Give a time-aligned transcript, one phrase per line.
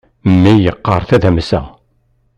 [0.31, 1.61] Mmi yeqqar tadamsa.